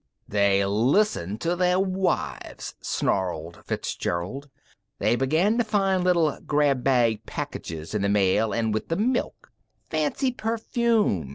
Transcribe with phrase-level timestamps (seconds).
[0.27, 4.49] "They listened to their wives!" snarled Fitzgerald.
[4.97, 9.51] "They begun to find little grabbag packages in the mail an' with the milk.
[9.91, 11.29] Fancy perfume.